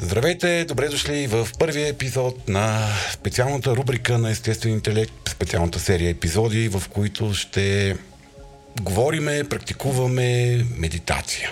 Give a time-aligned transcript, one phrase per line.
[0.00, 6.68] Здравейте, добре дошли в първия епизод на специалната рубрика на Естествен интелект, специалната серия епизоди,
[6.68, 7.96] в които ще
[8.82, 11.50] говориме, практикуваме медитация.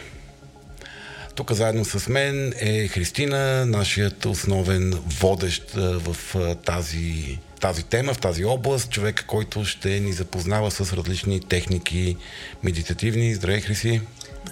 [1.34, 4.90] Тук заедно с мен е Христина, нашият основен
[5.20, 6.16] водещ в
[6.64, 12.16] тази, тази тема, в тази област, човек, който ще ни запознава с различни техники
[12.62, 13.34] медитативни.
[13.34, 14.00] Здравей, Хриси!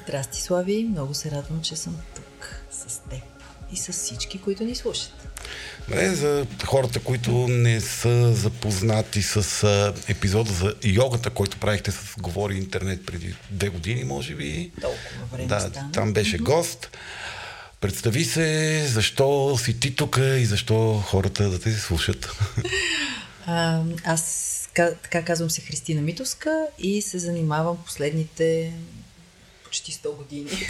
[0.03, 0.87] Здрасти, Слави!
[0.91, 3.34] Много се радвам, че съм тук с теб
[3.75, 5.13] и с всички, които ни слушат.
[5.89, 9.67] Не, за хората, които не са запознати с
[10.09, 14.71] епизода за йогата, който правихте с Говори Интернет преди две години, може би.
[14.81, 15.01] Толкова
[15.33, 15.93] време Да, стана.
[15.93, 16.91] там беше гост.
[17.81, 18.47] Представи се,
[18.87, 22.31] защо си ти тук и защо хората да те слушат.
[23.47, 24.23] А, аз
[24.75, 28.73] ка- така казвам се Христина Митовска и се занимавам последните
[29.75, 30.51] почти 100 години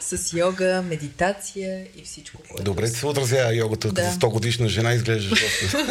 [0.00, 2.64] с йога, медитация и всичко, което...
[2.64, 4.02] Добре ти се отразява йогата, Да.
[4.02, 5.86] като 100 годишна жена изглеждаш доста.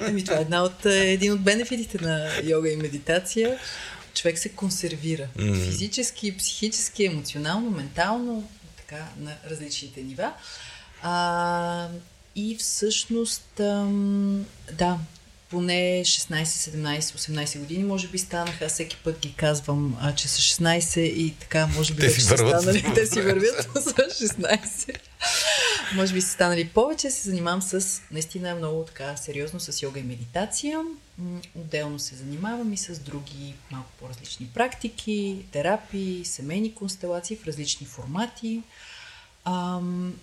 [0.00, 3.58] Ами това е една от, е, един от бенефитите на йога и медитация.
[4.14, 5.54] Човек се консервира Мгм.
[5.64, 10.32] физически, психически, емоционално, ментално, така, на различните нива.
[11.02, 11.88] А,
[12.36, 14.98] и всъщност, ам, да,
[15.50, 20.28] поне 16, 17, 18 години, може би станаха, аз всеки път ги казвам, а, че
[20.28, 22.60] са 16 и така, може би Те си върват.
[22.62, 24.98] станали, те си вървят за 16.
[25.94, 30.02] Може би са станали повече, се занимавам с наистина много така сериозно с йога и
[30.02, 30.82] медитация.
[31.54, 38.62] Отделно се занимавам и с други малко по-различни практики, терапии, семейни констелации в различни формати.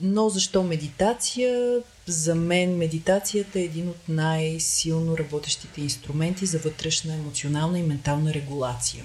[0.01, 1.81] Но защо медитация?
[2.07, 9.03] За мен медитацията е един от най-силно работещите инструменти за вътрешна емоционална и ментална регулация.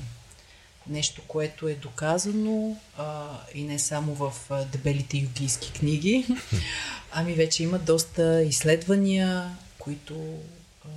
[0.89, 6.27] Нещо, което е доказано а, и не само в а, дебелите югийски книги,
[7.13, 10.15] ами вече има доста изследвания, които
[10.85, 10.89] а,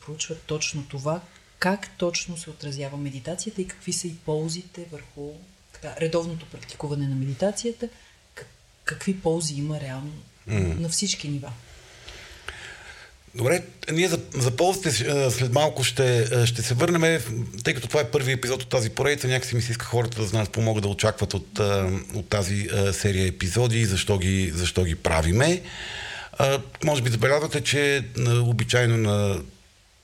[0.00, 1.20] проучват точно това,
[1.58, 5.30] как точно се отразява медитацията и какви са и ползите върху
[5.72, 7.88] така, редовното практикуване на медитацията,
[8.90, 10.12] какви ползи има реално
[10.46, 10.60] М.
[10.60, 11.52] на всички нива.
[13.34, 13.62] Добре,
[13.92, 14.90] ние за, за ползите
[15.30, 17.22] след малко ще, ще се върнем,
[17.64, 20.26] тъй като това е първи епизод от тази поредица, някакси ми се иска хората да
[20.26, 21.58] знаят какво могат да очакват от,
[22.14, 25.62] от тази серия епизоди и защо ги, защо ги правиме.
[26.84, 28.04] Може би забелязвате, че
[28.42, 29.40] обичайно на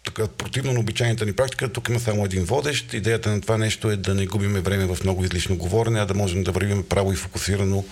[0.06, 2.94] така, противно на обичайната ни практика, тук има само един водещ.
[2.94, 6.14] Идеята на това нещо е да не губиме време в много излишно говорене, а да
[6.14, 7.84] можем да вървим право и фокусирано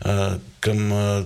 [0.00, 1.24] а, към а,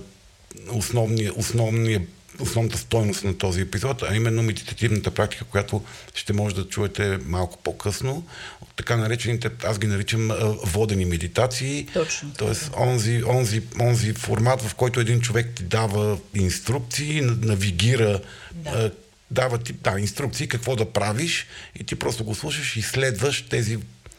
[0.71, 2.01] основния, основния,
[2.39, 5.83] основната стойност на този епизод, а именно медитативната практика, която
[6.15, 8.25] ще може да чуете малко по-късно.
[8.75, 11.87] Така наречените, аз ги наричам а, водени медитации.
[11.93, 18.19] Точно Тоест, онзи, онзи, онзи формат, в който един човек ти дава инструкции, навигира,
[18.53, 18.91] Да.
[19.33, 21.47] Дава ти да, инструкции какво да правиш
[21.79, 23.77] и ти просто го слушаш и следваш тези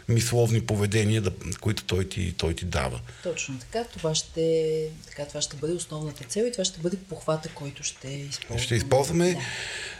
[0.09, 1.31] мисловни поведения, да,
[1.61, 3.01] които той ти, той ти дава.
[3.23, 3.85] Точно така.
[3.85, 5.25] Това ще, така.
[5.25, 8.63] това ще бъде основната цел и това ще бъде похвата, който ще използваме.
[8.63, 9.33] Ще използваме.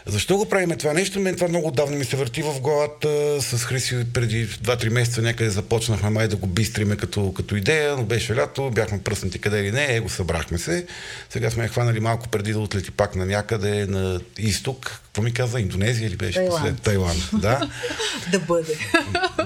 [0.05, 0.11] Да.
[0.11, 1.19] Защо го правим това нещо?
[1.19, 3.41] Мен това много давно ми се върти в главата.
[3.41, 8.03] С Хриси преди 2-3 месеца някъде започнахме май да го бистриме като, като идея, но
[8.03, 10.87] беше лято, бяхме пръснати къде ли не, е, го събрахме се.
[11.29, 15.04] Сега сме я хванали малко преди да отлети пак на някъде на изток.
[15.15, 15.59] Какво ми каза?
[15.59, 16.39] Индонезия или беше?
[16.39, 16.61] Тайланд.
[16.61, 16.81] Послед?
[16.81, 17.69] Тайланд, да.
[18.31, 18.77] да бъде.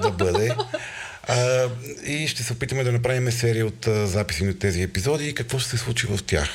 [0.02, 0.54] да бъде.
[1.28, 1.68] А,
[2.06, 5.58] и ще се опитаме да направим серия от а, записи на тези епизоди и какво
[5.58, 6.48] ще се случи в тях.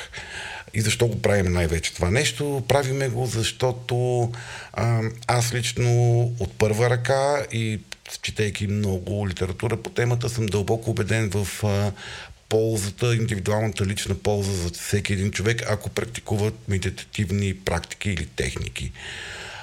[0.74, 2.64] И защо го правим най-вече това нещо?
[2.68, 4.32] Правиме го, защото
[4.72, 7.80] а, аз лично от първа ръка и
[8.22, 11.92] четейки много литература по темата, съм дълбоко убеден в а,
[12.48, 18.92] ползата, индивидуалната лична полза за всеки един човек, ако практикуват медитативни практики или техники.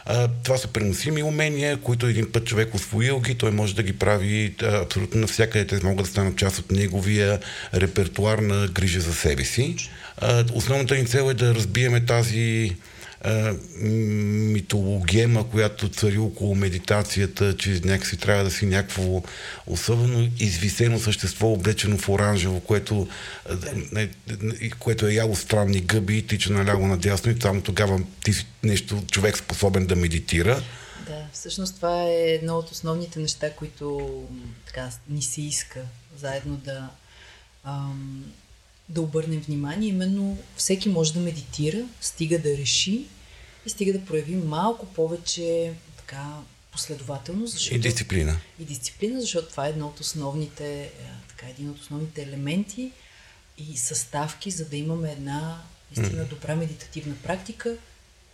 [0.06, 3.94] А, това са преносими умения, които един път човек освоил ги, той може да ги
[3.94, 5.68] прави а, абсолютно навсякъде.
[5.68, 7.40] Те могат да станат част от неговия
[7.74, 9.76] репертуар на грижа за себе си.
[10.18, 12.76] А, основната ни цел е да разбиеме тази
[13.24, 13.56] а,
[14.54, 19.24] митологема, която цари около медитацията, че някакси трябва да си някакво
[19.68, 23.08] особено извисено същество, облечено в оранжево, което,
[23.92, 24.10] не,
[24.42, 28.46] не, което е яло странни гъби и тича наляво надясно и само тогава ти си
[28.64, 30.64] нещо човек способен да медитира.
[31.08, 34.10] Да, всъщност това е едно от основните неща, които
[34.66, 35.80] така ни се иска
[36.18, 36.90] заедно да,
[37.64, 38.26] ам,
[38.90, 39.90] да обърнем внимание.
[39.90, 43.06] Именно всеки може да медитира, стига да реши
[43.66, 46.26] и стига да прояви малко повече така
[46.72, 47.54] последователност.
[47.54, 48.40] Защото, И дисциплина.
[48.60, 50.90] И дисциплина, защото това е едно от основните, е,
[51.28, 52.92] така, един от основните елементи,
[53.58, 55.62] и съставки, за да имаме една
[55.98, 57.76] наистина добра медитативна практика,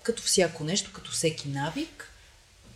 [0.03, 2.11] като всяко нещо, като всеки навик.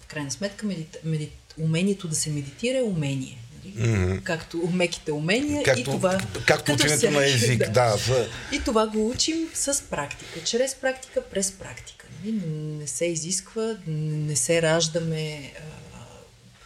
[0.01, 0.97] В крайна сметка, медит...
[1.03, 1.33] Медит...
[1.57, 3.38] умението да се медитира е умение.
[3.65, 4.23] Mm-hmm.
[4.23, 6.21] Както меките умения както, и това.
[6.47, 7.97] Както ученето на език, да.
[8.07, 8.29] да.
[8.51, 10.44] И това го учим с практика.
[10.44, 12.02] Чрез практика, през практика.
[12.24, 12.42] Нали?
[12.80, 16.00] Не се изисква, не се раждаме а,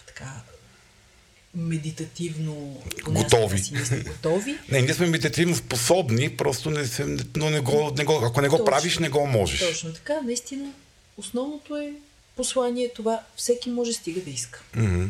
[0.07, 0.42] така
[1.56, 3.59] медитативно готови.
[3.59, 3.74] Си
[4.07, 4.57] готови.
[4.71, 8.50] не, ние сме медитативно способни, просто не се, но не го, не го, ако не
[8.50, 9.59] го точно, правиш, не го можеш.
[9.59, 10.71] Точно така, наистина.
[11.18, 11.94] Основното е
[12.36, 14.63] послание това, всеки може стига да иска.
[14.77, 15.09] Mm-hmm.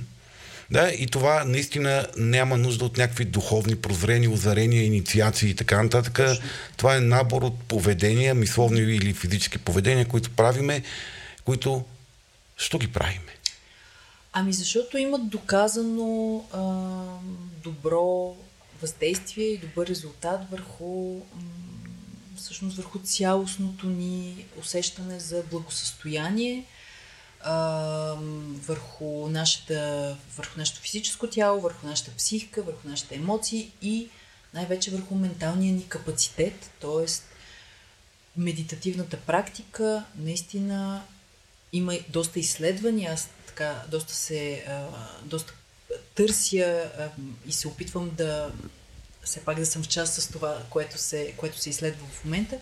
[0.71, 6.19] Да, и това наистина няма нужда от някакви духовни прозрения, озарения, инициации и така нататък.
[6.77, 10.83] Това е набор от поведения, мисловни или физически поведения, които правиме,
[11.45, 11.85] които
[12.57, 13.37] що ги правиме?
[14.33, 16.61] Ами защото имат доказано а,
[17.63, 18.35] добро
[18.81, 21.21] въздействие и добър резултат върху
[22.37, 26.63] всъщност върху цялостното ни усещане за благосъстояние,
[27.41, 28.15] а,
[28.67, 34.09] върху, нашата, върху нашето физическо тяло, върху нашата психика, върху нашите емоции и
[34.53, 37.05] най-вече върху менталния ни капацитет, т.е.
[38.37, 41.03] медитативната практика наистина
[41.73, 43.13] има доста изследвания.
[43.13, 44.65] Аз така доста се
[45.23, 45.53] доста
[46.15, 46.91] търся
[47.45, 48.51] и се опитвам да
[49.23, 52.57] все пак да съм в част с това, което се, което се изследва в момента,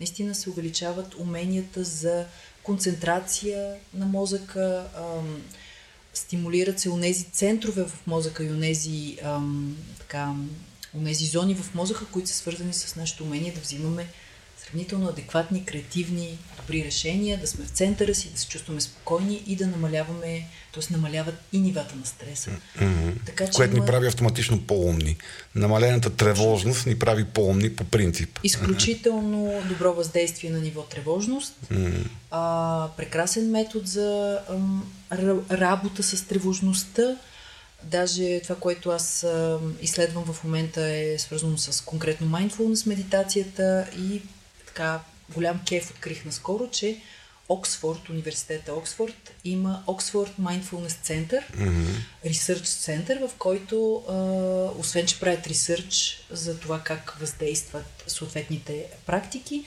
[0.00, 2.26] наистина се увеличават уменията за
[2.64, 5.42] концентрация на мозъка, ам,
[6.14, 10.34] стимулират се унези центрове в мозъка и унези, ам, така,
[10.94, 14.06] унези зони в мозъка, които са свързани с нашето умение да взимаме
[14.74, 19.56] сравнително адекватни, креативни, добри решения, да сме в центъра си, да се чувстваме спокойни и
[19.56, 20.92] да намаляваме, т.е.
[20.92, 22.50] намаляват и нивата на стреса.
[22.50, 23.26] Mm-hmm.
[23.26, 23.84] Така, че Което има...
[23.84, 25.16] ни прави автоматично по-умни.
[25.54, 28.38] Намалената тревожност ни прави по-умни по принцип.
[28.44, 29.68] Изключително mm-hmm.
[29.68, 31.54] добро въздействие на ниво тревожност.
[31.72, 32.06] Mm-hmm.
[32.30, 34.92] А, прекрасен метод за ам,
[35.50, 37.16] работа с тревожността.
[37.82, 39.26] Даже това, което аз
[39.82, 44.22] изследвам в момента е свързано с конкретно mindfulness медитацията и
[44.74, 45.00] така
[45.34, 47.00] голям кеф открих наскоро, че
[47.48, 51.86] Оксфорд, университета Оксфорд, има Оксфорд Mindfulness Center, mm-hmm.
[52.26, 54.14] Research Center, в който, а,
[54.80, 59.64] освен че правят ресърч за това как въздействат съответните практики,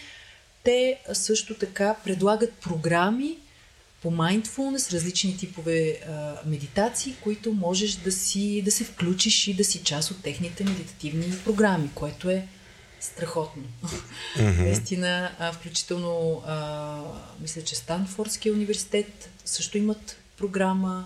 [0.63, 3.37] те също така предлагат програми
[4.01, 9.63] по mindfulness, различни типове а, медитации, които можеш да, си, да се включиш и да
[9.63, 12.47] си част от техните медитативни програми, което е
[12.99, 13.63] страхотно.
[14.37, 14.63] Mm-hmm.
[14.63, 16.97] Наистина, а, включително, а,
[17.41, 21.05] мисля, че Станфордския университет също имат програма,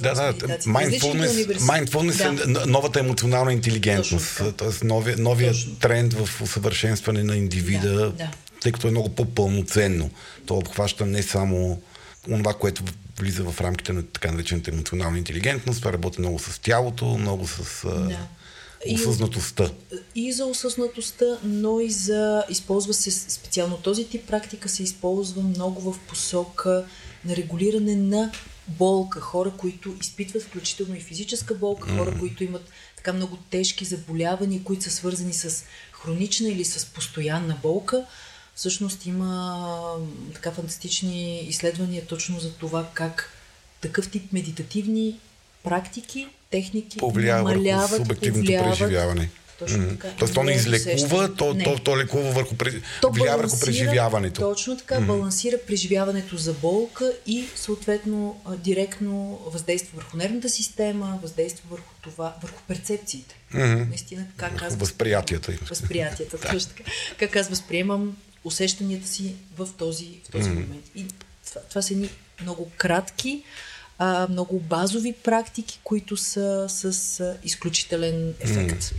[0.00, 2.62] да, да, mindfulness, mindfulness да.
[2.62, 4.84] е новата емоционална интелигентност, т.е.
[4.84, 8.30] новия, новия тренд в усъвършенстване на индивида, да, да.
[8.60, 10.10] тъй като е много по-пълноценно.
[10.46, 11.82] То обхваща не само
[12.26, 12.82] това, което
[13.18, 17.88] влиза в рамките на така наречената емоционална интелигентност, това работи много с тялото, много с...
[17.88, 18.18] Да
[18.94, 19.70] осъзнатостта.
[20.14, 22.44] И, и за осъзнатостта, но и за...
[22.50, 26.84] Използва се специално този тип практика се използва много в посока
[27.24, 28.32] на регулиране на
[28.68, 29.20] болка.
[29.20, 31.98] Хора, които изпитват включително и физическа болка, mm.
[31.98, 37.58] хора, които имат така много тежки заболявания, които са свързани с хронична или с постоянна
[37.62, 38.04] болка.
[38.54, 39.96] Всъщност има
[40.34, 43.30] така фантастични изследвания точно за това как
[43.80, 45.18] такъв тип медитативни
[45.62, 49.30] практики техники повлиява намаляват, върху субективното повлияват, преживяване.
[49.58, 50.08] Точно така.
[50.18, 52.54] Тоест то не излекува, то, то, то лекува върху,
[53.00, 54.40] то влияе върху преживяването.
[54.40, 55.06] Точно така, mm-hmm.
[55.06, 62.62] балансира преживяването за болка и съответно директно въздейства върху нервната система, въздейства върху това, върху
[62.68, 63.34] перцепциите.
[63.54, 63.88] Mm-hmm.
[63.88, 64.76] Наистина, как аз...
[64.76, 65.52] Възприятията.
[65.52, 66.90] Възприятията, точно така.
[67.18, 70.54] Как аз възприемам усещанията си в този, в този mm-hmm.
[70.54, 70.90] момент.
[70.94, 71.06] И
[71.48, 72.10] това, това са ни
[72.42, 73.42] много кратки,
[74.04, 78.94] а, много базови практики, които са с а, изключителен ефект.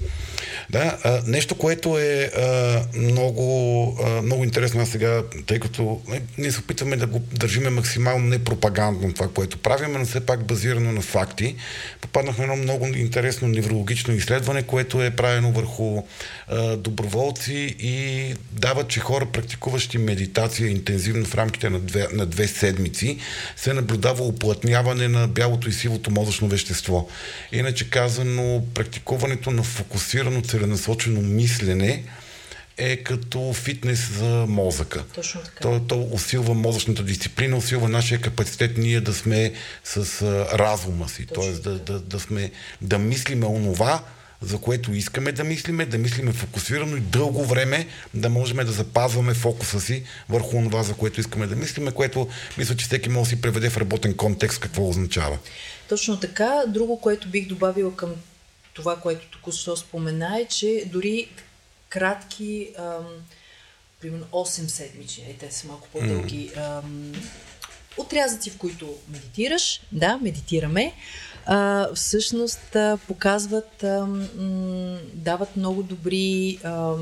[0.70, 6.02] Да, а, нещо, което е а, много, а, много интересно аз сега, тъй като
[6.38, 10.92] ние се опитваме да го държиме максимално непропагандно това, което правим, но все пак базирано
[10.92, 11.56] на факти.
[12.02, 16.04] Попаднахме на едно много интересно неврологично изследване, което е правено върху
[16.48, 22.48] а, доброволци и дава, че хора, практикуващи медитация интензивно в рамките на две, на две
[22.48, 23.18] седмици,
[23.56, 27.10] се наблюдава оплътняване намаляване на бялото и сивото мозъчно вещество.
[27.52, 32.04] Иначе казано, практикуването на фокусирано, целенасочено мислене
[32.78, 35.04] е като фитнес за мозъка.
[35.16, 35.62] Точно така.
[35.62, 41.26] То, то усилва мозъчната дисциплина, усилва нашия капацитет ние да сме с а, разума си,
[41.26, 41.52] т.е.
[41.52, 44.04] Да, да, да, сме, да мислиме онова,
[44.44, 49.34] за което искаме да мислиме, да мислиме фокусирано и дълго време да можем да запазваме
[49.34, 53.30] фокуса си върху това, за което искаме да мислиме, което мисля, че всеки може да
[53.30, 55.38] си преведе в работен контекст какво означава.
[55.90, 56.64] Точно така.
[56.68, 58.10] Друго, което бих добавила към
[58.74, 61.30] това, което току-що спомена е, че дори
[61.90, 63.06] кратки, ам,
[64.02, 67.14] примерно 8 седмични, е, те са малко по-дълги, ам,
[67.98, 70.94] отрязъци, в които медитираш, да, медитираме,
[71.46, 74.06] а, всъщност а, показват, а,
[74.38, 76.94] м, дават много добри а,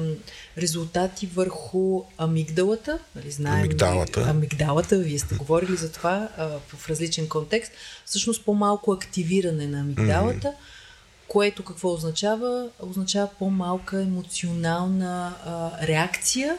[0.58, 3.00] резултати върху амигдалата.
[3.16, 4.22] Нали, знаем, Амигдалата.
[4.22, 7.72] Амигдалата, вие сте говорили за това а, в различен контекст.
[8.06, 11.28] Всъщност по-малко активиране на амигдалата, mm-hmm.
[11.28, 12.70] което какво означава?
[12.80, 16.58] Означава по-малка емоционална а, реакция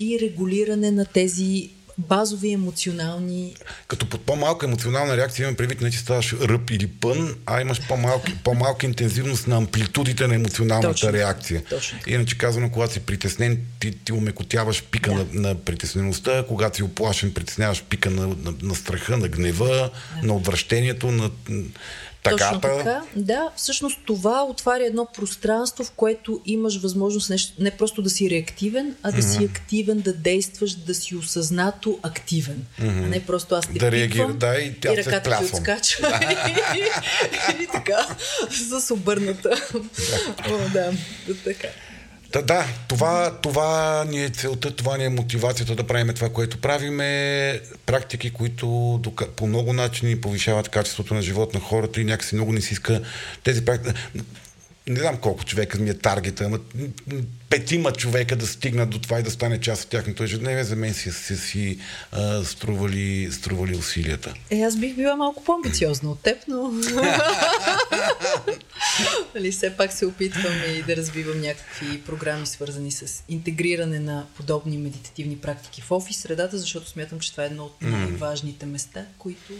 [0.00, 3.54] и регулиране на тези базови емоционални...
[3.88, 7.88] Като под по-малка емоционална реакция имам предвид не че ставаш ръб или пън, а имаш
[7.88, 11.12] по-малка, по-малка интензивност на амплитудите на емоционалната Точно.
[11.12, 11.62] реакция.
[11.70, 11.98] Точно.
[12.06, 15.16] Иначе казано, когато си притеснен, ти, ти умекотяваш пика Да.
[15.16, 19.90] на, на притеснеността, когато си оплашен, притесняваш пика на, на, на страха, на гнева,
[20.22, 21.30] на отвращението, на
[22.30, 23.02] Точно така.
[23.16, 28.30] Да, всъщност това отваря едно пространство, в което имаш възможност нещо, не просто да си
[28.30, 32.66] реактивен, а да си активен, да действаш, да си осъзнато активен.
[32.80, 35.98] А не просто аз те Да реагира- да, и и ръката ти отскача.
[37.62, 38.06] и така,
[38.50, 39.50] с обърната.
[40.50, 40.92] О, да,
[41.44, 41.68] така.
[42.34, 46.60] Да, да, това, това ни е целта, това ни е мотивацията да правим това, което
[46.60, 47.60] правиме.
[47.86, 49.00] Практики, които
[49.36, 53.02] по много начини повишават качеството на живот на хората и някакси много не си иска
[53.44, 54.00] тези практики.
[54.86, 56.58] Не знам колко човека ми е таргета, ама
[57.54, 60.94] петима човека да стигнат до това и да стане част от тяхното ежедневие, за мен
[60.94, 61.78] си, си, си
[62.12, 64.34] а, стрували, стрували усилията.
[64.50, 66.72] Е, аз бих била малко по-амбициозна от теб, но...
[69.34, 74.78] нали, все пак се опитвам и да развивам някакви програми, свързани с интегриране на подобни
[74.78, 79.52] медитативни практики в офис средата, защото смятам, че това е едно от най-важните места, които...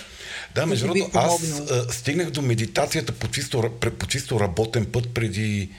[0.55, 5.71] Да, между другото, аз а, стигнах до медитацията по чисто, по чисто работен път преди,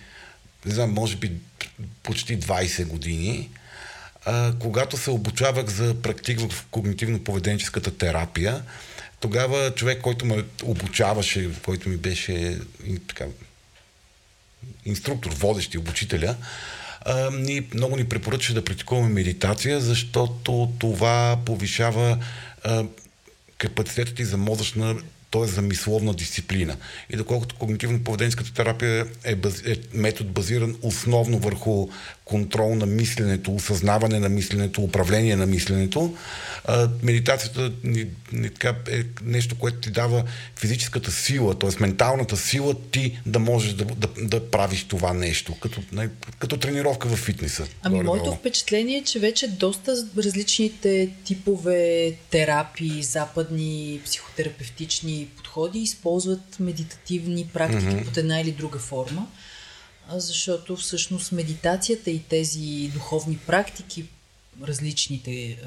[0.66, 1.32] не знам, може би
[2.04, 3.50] почти 20 години,
[4.26, 8.64] а, когато се обучавах за практик в когнитивно-поведенческата терапия.
[9.20, 12.60] Тогава човек, който ме обучаваше, който ми беше
[13.08, 13.26] така,
[14.86, 16.36] инструктор, водещ обучителя,
[17.02, 22.18] а, ни, много ни препоръчаше да практикуваме медитация, защото това повишава
[22.64, 22.86] а,
[23.58, 24.96] капацитета ти за мозъчна,
[25.36, 25.48] т.е.
[25.48, 26.77] за мисловна дисциплина.
[27.10, 31.88] И доколкото когнитивно-поведенската терапия е, баз, е метод базиран основно върху
[32.25, 36.15] контрол на мисленето, осъзнаване на мисленето, управление на мисленето,
[36.65, 40.24] а, медитацията ни, ни, така, е нещо, което ти дава
[40.56, 41.70] физическата сила, т.е.
[41.80, 47.08] менталната сила ти да можеш да, да, да правиш това нещо, като, не, като тренировка
[47.08, 47.68] в фитнеса.
[47.82, 48.18] Ами горе-долу.
[48.18, 57.86] моето впечатление е, че вече доста различните типове терапии, западни психотерапевтични подходи използват медитативни практики
[57.86, 58.05] mm-hmm.
[58.05, 59.27] под една или друга форма,
[60.12, 64.05] защото всъщност медитацията и тези духовни практики,
[64.63, 65.58] различните,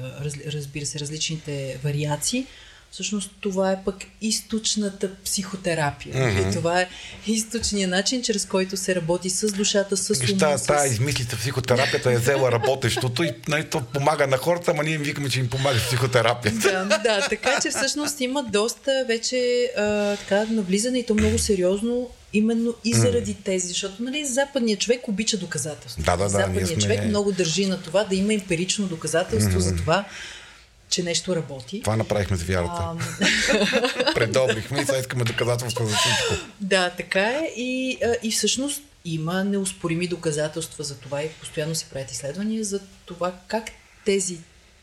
[0.45, 2.47] разбира се, различните вариации,
[2.91, 6.15] Всъщност това е пък източната психотерапия.
[6.15, 6.53] Mm-hmm.
[6.53, 6.89] Това е
[7.27, 10.37] източният начин, чрез който се работи с душата, с ума.
[10.39, 10.65] Та, с...
[10.65, 15.01] та измислица психотерапията е взела работещото и нали, то помага на хората, ама ние им
[15.01, 16.85] викаме, че им помага психотерапията.
[16.89, 22.09] Да, да, така че всъщност има доста вече а, така навлизане и то много сериозно
[22.33, 26.03] именно и заради тези, защото нали, западният човек обича доказателство.
[26.03, 29.75] Да, да, да, Западният сме- човек много държи на това да има емпирично доказателство за
[29.75, 30.05] това,
[30.89, 31.81] че нещо работи.
[31.81, 32.83] Това направихме с вярата.
[34.15, 36.45] Предобрихме и сега искаме доказателства за всичко.
[36.61, 37.53] Да, така е.
[37.55, 42.79] И, а, и всъщност има неоспорими доказателства за това и постоянно се правят изследвания за
[43.05, 43.63] това как
[44.05, 44.37] тези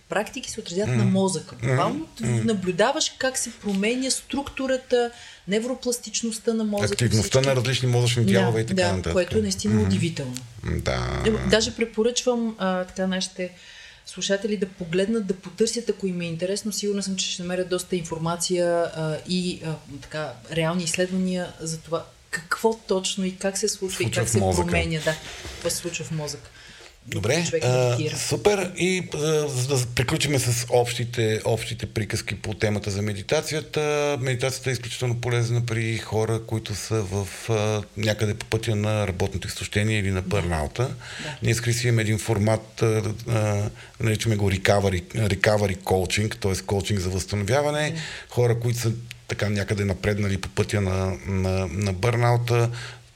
[0.09, 0.97] практики се отразят mm.
[0.97, 1.55] на мозъка.
[1.55, 2.45] Буквално mm.
[2.45, 5.11] наблюдаваш как се променя структурата,
[5.49, 6.93] невропластичността на мозъка.
[6.93, 9.13] Активността всички- на различни мозъчни дялове и така да, нататък.
[9.13, 10.37] което е наистина удивително.
[10.65, 11.25] Да.
[11.51, 13.53] Даже препоръчвам а, така нашите
[14.07, 16.73] слушатели да погледнат, да потърсят, ако им е интересно.
[16.73, 22.07] Сигурна съм, че ще намерят доста информация а, и а, така, реални изследвания за това
[22.31, 24.67] какво точно и как се случва, Случва и как се мозъка.
[24.67, 25.01] променя.
[25.05, 25.17] Да,
[25.53, 26.51] какво се случва в мозъка.
[27.09, 28.73] Добре, а, супер.
[28.77, 34.17] И а, за да приключим с общите, общите приказки по темата за медитацията.
[34.21, 39.49] Медитацията е изключително полезна при хора, които са в а, някъде по пътя на работното
[39.49, 40.83] изтощение или на бърнаута.
[41.23, 41.37] Да.
[41.43, 43.71] Ние с Криси имаме един формат, а, а,
[44.01, 46.65] наричаме го recovery, recovery coaching, т.е.
[46.67, 47.95] коучинг за възстановяване.
[48.29, 48.93] Хора, които са
[49.29, 52.71] така някъде напреднали по пътя на, на, на бърнаута,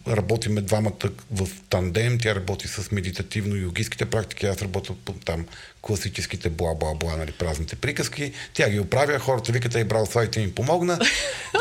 [0.08, 5.46] работиме двамата в тандем, тя работи с медитативно-йогиските практики, аз работя по там
[5.82, 8.32] класическите бла-бла-бла, нали, празните приказки.
[8.54, 10.98] Тя ги оправя, хората викат, ей, брал сайте ми помогна,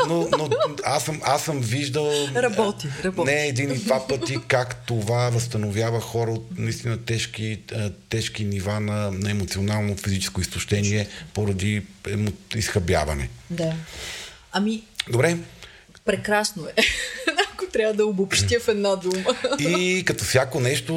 [0.08, 0.50] но, но
[0.84, 3.32] аз, съм, аз съм виждал работи, работи.
[3.32, 7.60] не един и два пъти как това възстановява хора от наистина тежки,
[8.10, 11.86] тежки нива на, на емоционално физическо изтощение поради
[12.56, 13.30] изхъбяване.
[13.50, 13.74] Да.
[14.52, 15.38] Ами, Добре.
[16.06, 16.82] Прекрасно е.
[17.74, 19.36] Трябва да обобщя в една дума.
[19.60, 20.94] И като всяко нещо,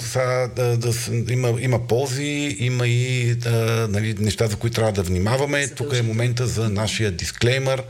[0.00, 0.92] са, да, да,
[1.32, 5.68] има, има ползи, има и да, нали, неща, за които трябва да внимаваме.
[5.68, 7.82] Тук е момента за нашия дисклеймер.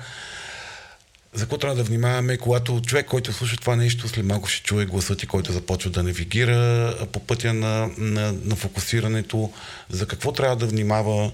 [1.35, 4.87] За какво трябва да внимаваме, когато човек, който слуша това нещо, след малко ще чуе
[4.87, 9.53] гласът и който започва да навигира по пътя на, на, на фокусирането.
[9.91, 11.33] За какво трябва да внимава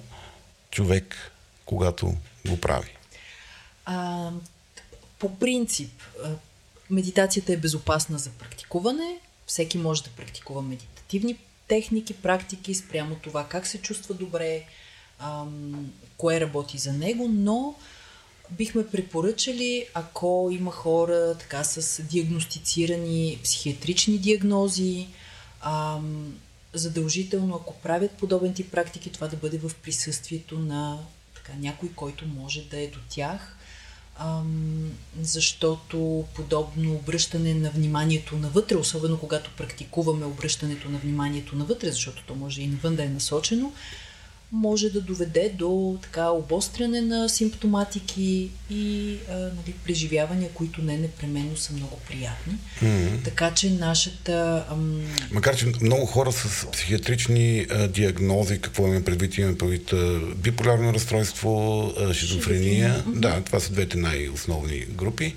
[0.71, 1.16] човек,
[1.64, 2.14] когато
[2.49, 2.97] го прави?
[3.85, 4.28] А,
[5.18, 6.02] по принцип,
[6.92, 9.18] медитацията е безопасна за практикуване.
[9.46, 11.37] Всеки може да практикува медитативни
[11.68, 14.64] техники, практики спрямо това как се чувства добре,
[16.16, 17.75] кое работи за него, но
[18.50, 25.08] бихме препоръчали, ако има хора така с диагностицирани психиатрични диагнози,
[26.75, 30.99] задължително, ако правят подобен тип практики, това да бъде в присъствието на
[31.34, 33.56] така, някой, който може да е до тях
[35.21, 42.35] защото подобно обръщане на вниманието навътре, особено когато практикуваме обръщането на вниманието навътре, защото то
[42.35, 43.73] може и навън да е насочено,
[44.52, 51.56] може да доведе до така обостряне на симптоматики и а, нали, преживявания, които не непременно
[51.56, 52.54] са много приятни.
[52.82, 53.25] Mm-hmm.
[53.25, 54.64] Така че нашата...
[54.71, 55.02] Ам...
[55.30, 60.94] Макар, че много хора с психиатрични а, диагнози, какво имаме предвид, имаме предвид а, биполярно
[60.94, 63.18] разстройство, а, шизофрения, mm-hmm.
[63.18, 65.35] да, това са двете най-основни групи.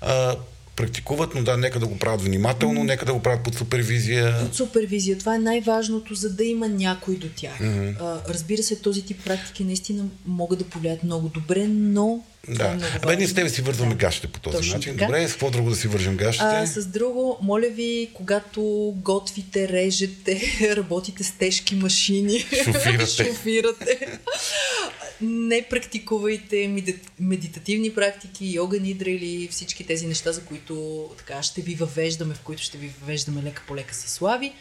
[0.00, 0.36] А,
[0.76, 4.38] практикуват, но да, нека да го правят внимателно, нека да го правят под супервизия.
[4.40, 5.18] Под супервизия.
[5.18, 7.58] Това е най-важното, за да има някой до тях.
[7.60, 7.94] Mm-hmm.
[8.00, 12.64] А, разбира се, този тип практики наистина могат да повлияят много добре, но да.
[12.64, 13.96] Е Абе, ние с тебе си вързваме да.
[13.96, 14.92] гащите по този Точно начин.
[14.92, 15.06] Така.
[15.06, 16.44] Добре, с какво друго да си вържем гащите?
[16.46, 18.62] А, с друго, моля ви, когато
[18.96, 20.42] готвите, режете,
[20.76, 24.18] работите с тежки машини, шофирате, шофирате
[25.20, 26.82] не практикувайте
[27.20, 32.40] медитативни практики, йога нидра или всички тези неща, за които така ще ви въвеждаме, в
[32.40, 34.52] които ще ви въвеждаме лека по лека със слави.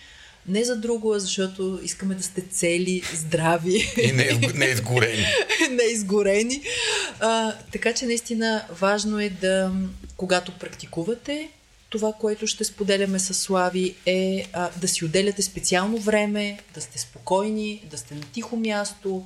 [0.47, 3.93] Не за друго, а защото искаме да сте цели, здрави.
[4.03, 5.25] И не, не изгорени.
[5.71, 6.61] не изгорени.
[7.19, 9.71] А, така че наистина важно е да,
[10.17, 11.49] когато практикувате,
[11.89, 16.99] това, което ще споделяме с Слави е а, да си отделяте специално време, да сте
[16.99, 19.25] спокойни, да сте на тихо място,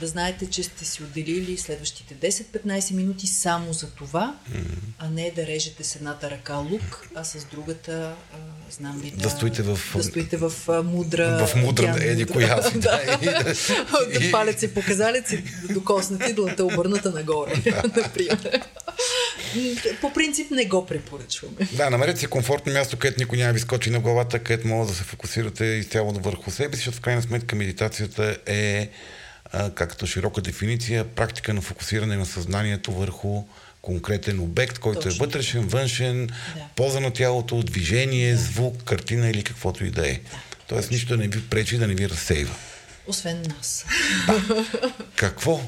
[0.00, 4.62] да знаете, че сте си отделили следващите 10-15 минути само за това, mm-hmm.
[4.98, 8.36] а не да режете с едната ръка лук, а с другата, а,
[8.70, 11.46] знам ли, да, да стоите в, да стоите в а, мудра...
[11.46, 13.18] В мудра, тя, еди коя си, да.
[13.22, 13.54] да,
[14.20, 17.52] да палец и показалец и да докоснете да обърната нагоре,
[17.96, 18.60] например.
[20.00, 21.56] По принцип не го препоръчваме.
[21.72, 24.96] Да, намерете си комфортно място, където никой няма ви скочи на главата, където може да
[24.96, 28.90] се фокусирате изцяло върху себе си, защото в крайна сметка медитацията е
[29.74, 33.44] както широка дефиниция, практика на фокусиране на съзнанието върху
[33.82, 35.24] конкретен обект, който е Точно.
[35.24, 36.32] е вътрешен, външен, да.
[36.76, 38.38] поза на тялото, движение, да.
[38.38, 40.12] звук, картина или каквото и да е.
[40.12, 40.38] Да.
[40.66, 42.54] Тоест нищо не ви пречи, да не ви разсейва.
[43.06, 43.86] Освен нас.
[44.26, 44.64] Да.
[45.16, 45.60] Какво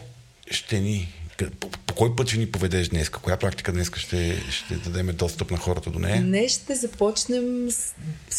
[0.51, 3.09] ще ни по, по кой път ще ни поведеш днес?
[3.09, 6.22] Коя практика днес ще, ще дадем достъп на хората до нея?
[6.22, 7.94] Днес ще започнем с,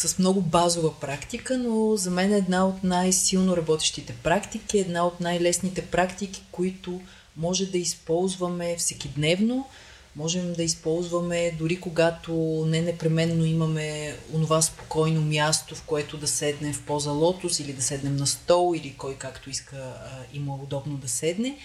[0.08, 5.20] с много базова практика, но за мен е една от най-силно работещите практики, една от
[5.20, 7.00] най-лесните практики, които
[7.36, 9.68] може да използваме всекидневно,
[10.16, 12.32] можем да използваме дори когато
[12.66, 17.82] не непременно имаме онова спокойно място, в което да седнем в поза лотос или да
[17.82, 21.58] седнем на стол или кой както иска а, има удобно да седне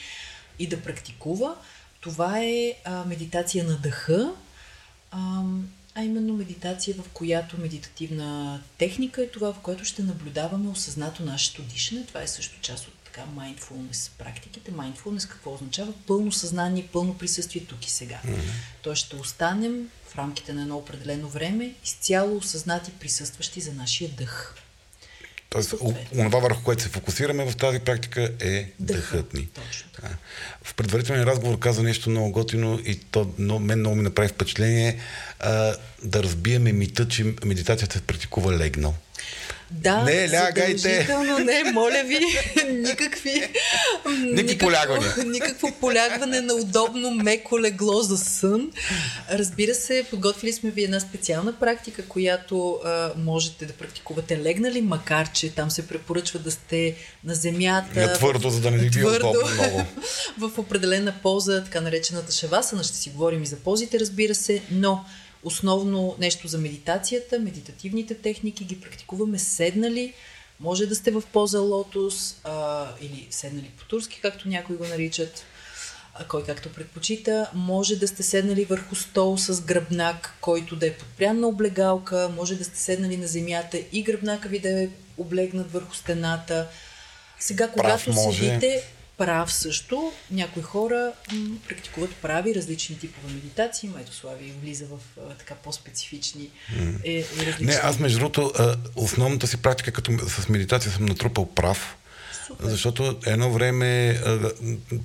[0.60, 1.56] и да практикува.
[2.02, 4.34] Това е а, медитация на дъха,
[5.12, 5.44] а,
[5.96, 11.62] а именно медитация, в която медитативна техника е това, в което ще наблюдаваме осъзнато нашето
[11.62, 12.06] дишане.
[12.06, 14.72] Това е също част от така mindfulness практиките.
[14.72, 15.94] Mindfulness какво означава?
[16.08, 18.20] Пълно съзнание, пълно присъствие тук и сега.
[18.26, 18.40] Mm-hmm.
[18.82, 24.56] Тоест ще останем в рамките на едно определено време изцяло осъзнати, присъстващи за нашия дъх.
[25.56, 25.74] Тоест,
[26.18, 29.48] онова върху което се фокусираме в тази практика е дъхът ни.
[30.64, 35.00] В предварителен разговор каза нещо много готино и то но, мен много ми направи впечатление
[35.40, 38.96] а, да разбиеме мита, че медитацията се практикува легнал.
[39.72, 41.08] Да, Не, лягайте.
[41.44, 42.20] не, моля ви,
[42.72, 43.48] никакви...
[44.22, 45.14] Никакви полягвания.
[45.26, 48.72] Никакво полягване на удобно меко легло за сън.
[49.32, 55.32] Разбира се, подготвили сме ви една специална практика, която а, можете да практикувате легнали, макар
[55.32, 58.00] че там се препоръчва да сте на земята.
[58.00, 59.86] На твърдо, за да не ви твърдо, удобно много.
[60.38, 62.84] в определена поза, така наречената шавасана.
[62.84, 65.06] Ще си говорим и за позите, разбира се, но
[65.46, 70.14] основно нещо за медитацията, медитативните техники ги практикуваме седнали.
[70.60, 75.44] Може да сте в поза лотос а, или седнали по турски, както някои го наричат,
[76.14, 77.50] а, кой както предпочита.
[77.54, 82.32] Може да сте седнали върху стол с гръбнак, който да е подпрян на облегалка.
[82.36, 86.68] Може да сте седнали на земята и гръбнака ви да е облегнат върху стената.
[87.40, 88.40] Сега, когато може.
[88.40, 88.84] седите,
[89.18, 90.12] прав също.
[90.32, 93.90] Някои хора м, практикуват прави различни типове медитации.
[93.90, 96.50] Майто Слави влиза в а, така по-специфични
[97.04, 97.66] е, и различни.
[97.66, 98.52] Не, аз между другото,
[98.96, 101.98] основната си практика като с медитация съм натрупал прав.
[102.48, 102.68] Супер.
[102.70, 104.52] Защото едно време а,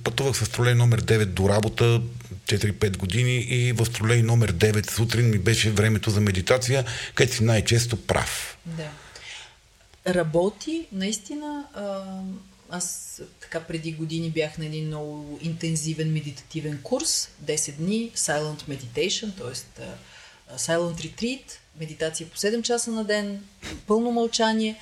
[0.03, 2.01] пътувах с тролей номер 9 до работа
[2.45, 7.43] 4-5 години и в тролей номер 9 сутрин ми беше времето за медитация, където си
[7.43, 8.57] най-често прав.
[8.65, 8.89] Да.
[10.07, 11.65] Работи, наистина.
[11.73, 12.03] А,
[12.69, 13.21] аз
[13.51, 19.83] така преди години бях на един много интензивен медитативен курс, 10 дни, Silent Meditation, т.е.
[20.57, 21.41] Silent Retreat,
[21.79, 23.43] медитация по 7 часа на ден,
[23.87, 24.75] пълно мълчание.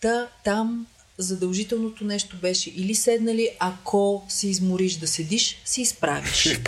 [0.00, 0.86] Та там
[1.18, 6.58] задължителното нещо беше или седнали, ако се измориш да седиш, се изправиш.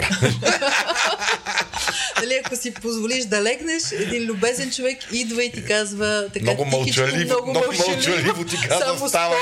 [2.21, 6.65] Нали, ако си позволиш да легнеш, един любезен човек идва и ти казва така Много
[6.65, 9.37] тихичко, мълчаливо, много мълчаливо ти казва, само става.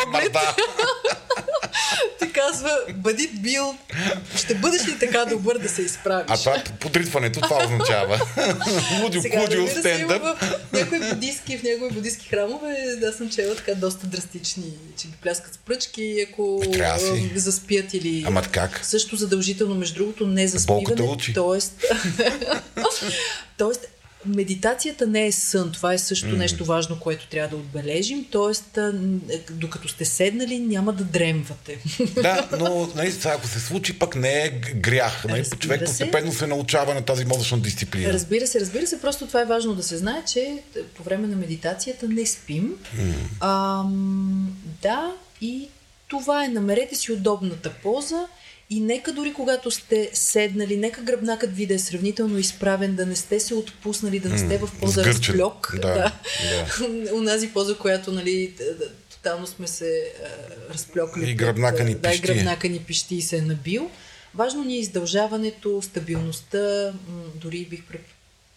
[2.21, 3.75] Ти казва, бъди бил,
[4.37, 6.27] ще бъдеш ли така добър да се изправиш?
[6.29, 8.21] А това подритването, това означава.
[9.03, 10.23] Лудио, лудио стендъп.
[10.23, 15.15] в някои будистки, в някои будистки храмове, да съм чела така доста драстични, че ги
[15.23, 16.99] пляскат с пръчки, ако а,
[17.35, 18.25] заспят или...
[18.27, 18.81] Ама как?
[18.83, 21.35] Също задължително, между другото, не Болката заспиване, учи.
[21.35, 21.61] т.е.
[23.59, 23.87] Тоест,
[24.27, 25.73] медитацията не е сън.
[25.73, 26.37] Това е също mm.
[26.37, 28.27] нещо важно, което трябва да отбележим.
[28.31, 28.79] Тоест,
[29.51, 31.79] докато сте седнали, няма да дремвате.
[32.15, 35.25] Да, но нали, ако се случи, пък не е грях.
[35.29, 38.13] Нали, Разбира човек постепенно се научава на тази мозъчна дисциплина.
[38.13, 41.27] Разбира се, разбира се, просто това е важно да се знае, че е, по време
[41.27, 42.75] на медитацията не спим.
[43.41, 45.69] Ам, да, и
[46.09, 46.49] това е.
[46.49, 48.27] Намерете си удобната поза
[48.71, 53.17] и нека дори когато сте седнали, нека гръбнакът ви да е сравнително изправен, да не
[53.17, 55.35] сте се отпуснали, да не сте в поза Сгърчен.
[55.35, 55.75] разплюк.
[55.83, 56.13] Да,
[57.15, 58.55] Унази поза, която, нали,
[59.11, 60.13] тотално сме се
[60.71, 61.31] а, разплюкали.
[61.31, 62.23] И гръбнака ни Да, пищи.
[62.27, 63.91] гръбнака ни пищи и се е набил.
[64.35, 68.03] Важно ни е издължаването, стабилността, м, дори бих преп...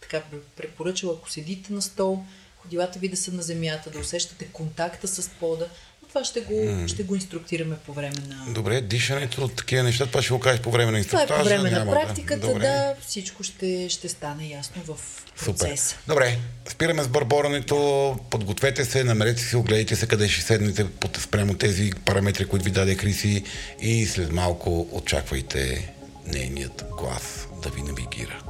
[0.02, 0.22] така
[0.56, 2.24] препоръчала, ако седите на стол,
[2.58, 5.68] ходилата ви да са на земята, да усещате контакта с пода,
[6.10, 8.54] това ще го, ще го инструктираме по време на...
[8.54, 11.44] Добре, дишането, такива неща, това ще го кажеш по време на Това е инструктажа.
[11.44, 12.60] по време на няма практиката, Добре.
[12.60, 14.98] да, всичко ще, ще стане ясно в
[15.36, 15.60] Супер.
[15.60, 15.96] процеса.
[16.08, 16.38] Добре,
[16.70, 20.86] спираме с бърборането, подгответе се, намерете си, огледайте се къде ще седнете
[21.18, 23.44] спрямо тези параметри, които ви даде Криси
[23.82, 25.94] и след малко очаквайте
[26.28, 28.42] нейният глас да ви навигира.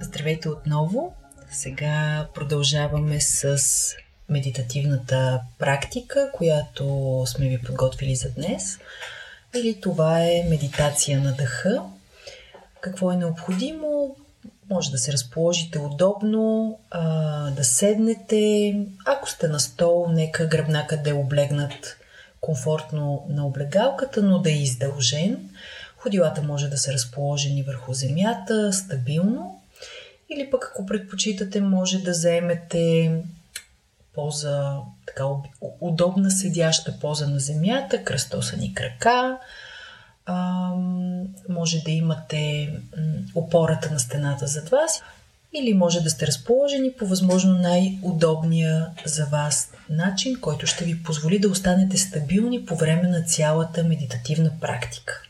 [0.00, 1.14] Здравейте отново.
[1.50, 3.58] Сега продължаваме с
[4.28, 8.78] медитативната практика, която сме ви подготвили за днес.
[9.54, 11.82] Или това е медитация на дъха.
[12.80, 14.16] Какво е необходимо?
[14.70, 16.78] Може да се разположите удобно,
[17.56, 18.74] да седнете.
[19.06, 21.96] Ако сте на стол, нека гръбнакът да е облегнат
[22.40, 25.50] комфортно на облегалката, но да е издължен.
[25.96, 29.55] Ходилата може да са разположени върху земята, стабилно.
[30.30, 33.12] Или пък ако предпочитате, може да заемете
[34.14, 35.46] поза, така об-
[35.80, 39.38] удобна седяща поза на земята, кръстосани крака.
[40.26, 42.72] Ам, може да имате
[43.34, 45.02] опората на стената зад вас.
[45.54, 51.38] Или може да сте разположени по възможно най-удобния за вас начин, който ще ви позволи
[51.38, 55.22] да останете стабилни по време на цялата медитативна практика.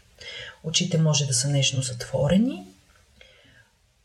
[0.65, 2.67] Очите може да са нежно затворени,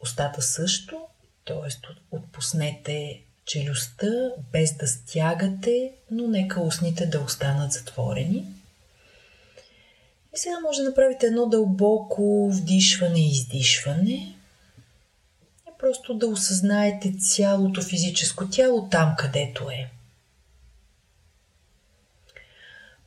[0.03, 1.01] устата също,
[1.45, 1.87] т.е.
[2.11, 8.45] отпуснете челюстта без да стягате, но нека устните да останат затворени.
[10.35, 14.35] И сега може да направите едно дълбоко вдишване и издишване.
[15.67, 19.89] И просто да осъзнаете цялото физическо тяло там, където е.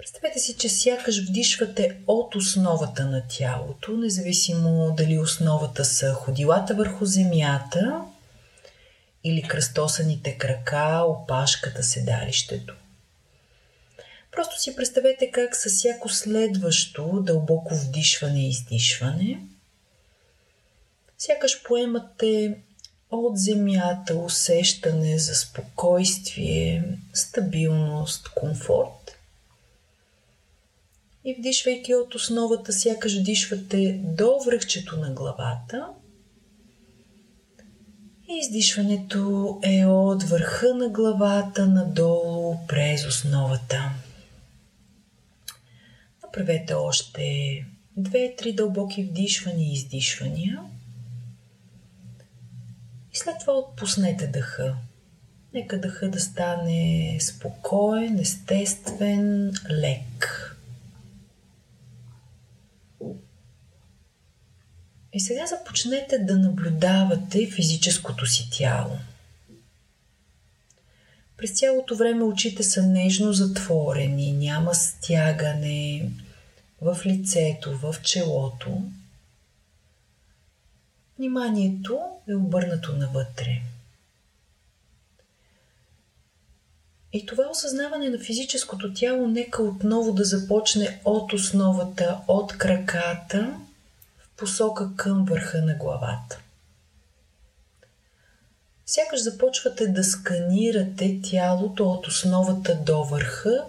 [0.04, 7.04] Представете си, че сякаш вдишвате от основата на тялото, независимо дали основата са ходилата върху
[7.04, 8.00] земята
[9.24, 12.74] или кръстосаните крака, опашката, седалището.
[14.32, 19.42] Просто си представете как със всяко следващо дълбоко вдишване и издишване,
[21.18, 22.58] сякаш поемате
[23.10, 29.03] от земята усещане за спокойствие, стабилност, комфорт.
[31.24, 35.88] И вдишвайки от основата, сякаш вдишвате до връхчето на главата.
[38.28, 43.90] И издишването е от върха на главата надолу през основата.
[46.22, 47.64] Направете още
[47.96, 50.60] две-три дълбоки вдишвания и издишвания.
[53.12, 54.76] И след това отпуснете дъха.
[55.54, 60.53] Нека дъха да стане спокоен, естествен, лек.
[65.14, 68.98] И сега започнете да наблюдавате физическото си тяло.
[71.36, 76.10] През цялото време очите са нежно затворени, няма стягане
[76.80, 78.82] в лицето, в челото.
[81.18, 83.62] Вниманието е обърнато навътре.
[87.12, 93.60] И това осъзнаване на физическото тяло нека отново да започне от основата, от краката,
[94.36, 96.40] посока към върха на главата.
[98.86, 103.64] Сякаш започвате да сканирате тялото от основата до върха,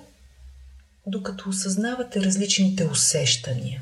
[1.07, 3.81] докато осъзнавате различните усещания.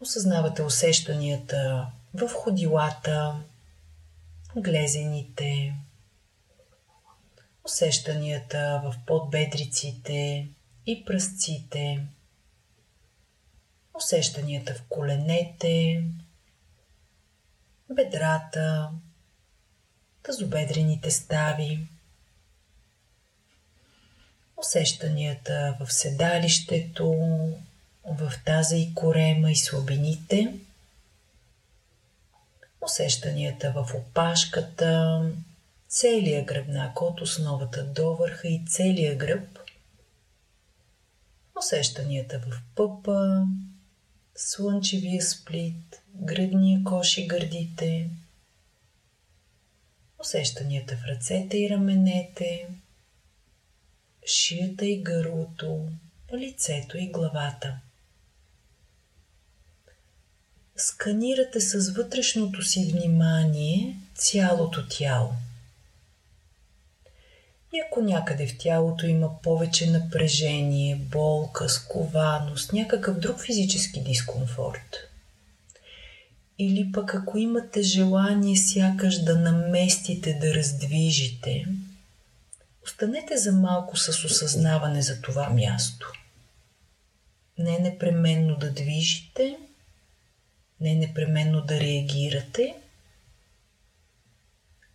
[0.00, 3.34] Осъзнавате усещанията в ходилата,
[4.56, 5.74] глезените,
[7.64, 10.48] усещанията в подбедриците
[10.86, 12.06] и пръстците,
[13.94, 16.04] усещанията в коленете,
[17.90, 18.90] бедрата,
[20.22, 21.86] тазобедрените стави,
[24.56, 27.12] усещанията в седалището,
[28.04, 30.54] в таза и корема и слабините,
[32.80, 35.22] усещанията в опашката,
[35.88, 39.58] целия гръбнак от основата до върха и целия гръб,
[41.58, 43.46] усещанията в пъпа,
[44.36, 48.10] слънчевия сплит, гръдния кош и гърдите,
[50.20, 52.68] усещанията в ръцете и раменете,
[54.26, 55.88] шията и гърлото,
[56.38, 57.78] лицето и главата.
[60.76, 65.32] Сканирате с вътрешното си внимание цялото тяло.
[67.74, 74.96] И ако някъде в тялото има повече напрежение, болка, скованост, някакъв друг физически дискомфорт,
[76.58, 81.66] или пък ако имате желание сякаш да наместите, да раздвижите,
[82.84, 86.12] останете за малко с осъзнаване за това място.
[87.58, 89.58] Не непременно да движите,
[90.80, 92.74] не непременно да реагирате.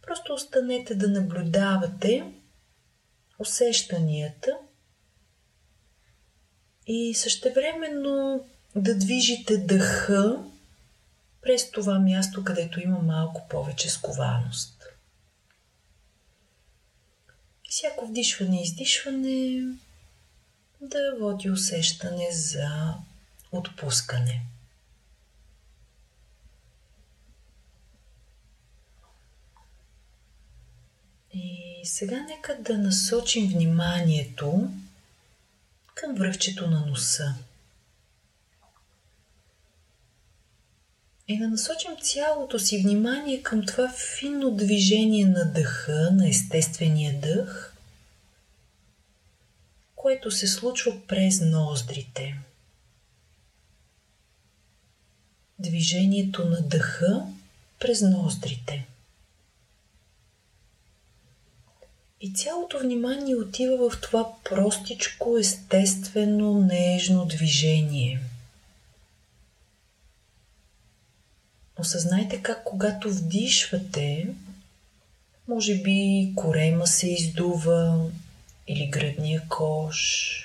[0.08, 2.24] Просто останете да наблюдавате
[3.40, 4.58] усещанията
[6.88, 10.44] и същевременно да движите дъха
[11.42, 14.84] през това място, където има малко повече скованост.
[17.66, 19.64] И всяко вдишване и издишване
[20.82, 22.94] да води усещане за
[23.52, 24.42] отпускане.
[31.82, 34.70] И сега нека да насочим вниманието
[35.96, 37.36] към връхчето на носа.
[41.28, 47.76] И да насочим цялото си внимание към това финно движение на дъха, на естествения дъх,
[49.96, 52.40] което се случва през ноздрите.
[55.60, 57.26] Движението на дъха
[57.80, 58.89] през ноздрите.
[62.22, 68.20] И цялото внимание отива в това простичко, естествено, нежно движение.
[71.78, 74.28] Осъзнайте как когато вдишвате,
[75.48, 78.06] може би корема се издува
[78.68, 80.36] или гръдния кош.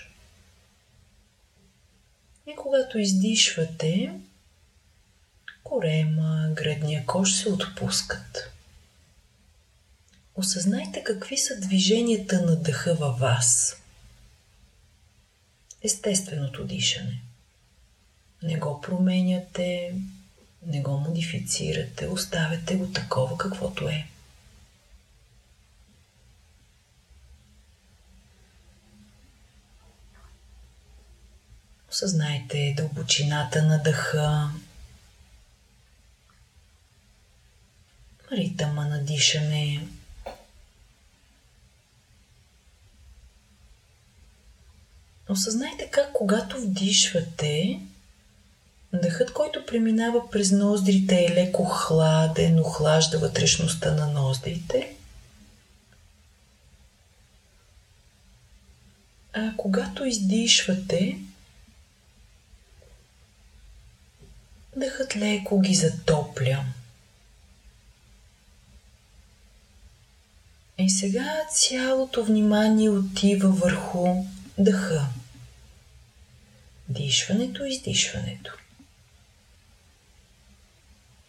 [2.47, 4.13] И когато издишвате,
[5.65, 8.54] корема, гръдния кош се отпускат.
[10.35, 13.77] Осъзнайте какви са движенията на дъха във вас.
[15.83, 17.23] Естественото дишане.
[18.43, 19.95] Не го променяте,
[20.67, 24.07] не го модифицирате, оставяте го такова каквото е.
[31.91, 34.51] Осъзнайте дълбочината на дъха,
[38.33, 39.89] ритъма на дишане.
[45.35, 47.81] Осъзнайте как когато вдишвате,
[48.93, 54.95] дъхът, който преминава през ноздрите е леко хладен, охлажда вътрешността на ноздрите.
[59.33, 61.19] А когато издишвате,
[64.77, 66.65] дъхът леко ги затопля.
[70.79, 74.25] И сега цялото внимание отива върху
[74.59, 75.07] дъха.
[76.89, 78.59] Дишването и издишването.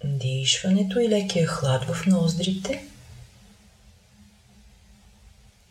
[0.04, 2.88] Дишването и лекия хлад в ноздрите.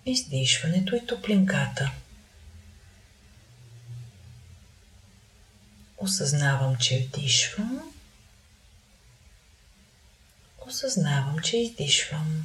[0.06, 1.90] Издишването и топлинката.
[5.98, 7.92] Осъзнавам, че вдишвам.
[10.66, 12.44] Осъзнавам, че издишвам.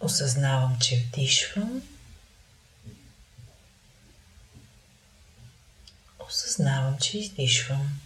[0.00, 1.82] Осъзнавам, че вдишвам.
[7.00, 8.00] Че издишвам.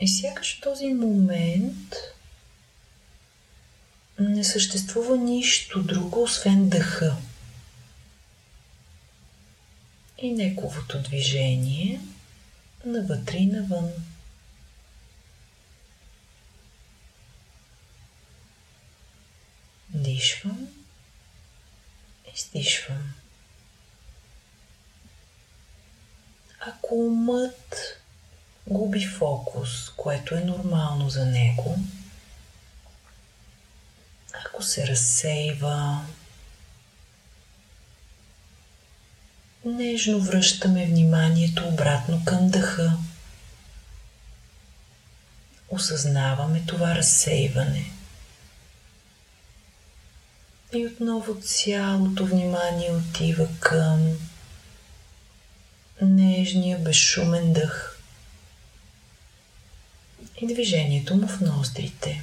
[0.00, 1.94] И сякаш в този момент
[4.18, 7.16] не съществува нищо друго, освен дъха
[10.18, 12.00] и неговото движение–
[12.84, 13.90] навътре и навън.
[19.98, 20.68] Дишвам,
[22.34, 23.14] издишвам.
[26.60, 27.74] Ако умът
[28.66, 31.78] губи фокус, което е нормално за него,
[34.32, 36.04] ако се разсейва,
[39.64, 42.92] Нежно връщаме вниманието обратно към дъха.
[45.68, 47.90] Осъзнаваме това разсейване.
[50.72, 54.18] И отново цялото внимание отива към
[56.02, 57.98] нежния, безшумен дъх
[60.40, 62.22] и движението му в ноздрите.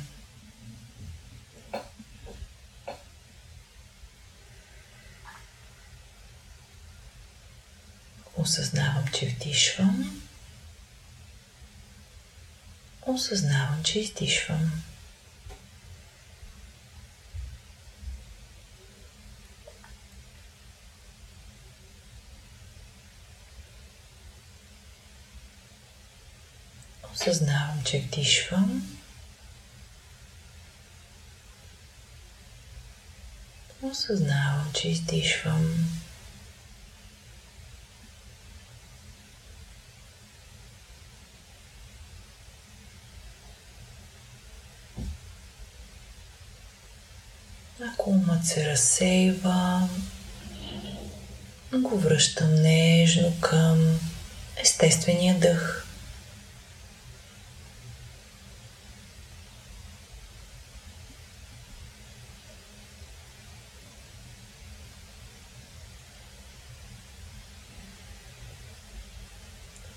[8.38, 10.22] Осъзнавам, че вдишвам.
[13.02, 14.72] Осъзнавам, че издишвам.
[27.28, 28.98] Осъзнавам, че вдишвам.
[33.82, 35.90] Осъзнавам, че издишвам.
[47.94, 49.90] Ако умът се разсейва,
[51.74, 54.00] го връщам нежно към
[54.58, 55.82] естествения дъх.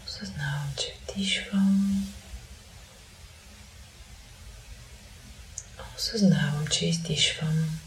[0.06, 2.08] Осъзнавам, че вдишвам.
[6.08, 7.80] Осъзнавам, че издишвам.